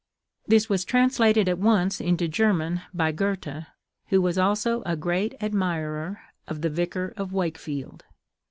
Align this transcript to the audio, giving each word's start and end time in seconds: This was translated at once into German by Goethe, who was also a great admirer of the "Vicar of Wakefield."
This 0.47 0.67
was 0.67 0.83
translated 0.83 1.47
at 1.47 1.59
once 1.59 2.01
into 2.01 2.27
German 2.27 2.81
by 2.91 3.11
Goethe, 3.11 3.67
who 4.07 4.19
was 4.19 4.35
also 4.35 4.81
a 4.83 4.95
great 4.95 5.35
admirer 5.39 6.21
of 6.47 6.61
the 6.61 6.71
"Vicar 6.71 7.13
of 7.17 7.31
Wakefield." 7.33 8.03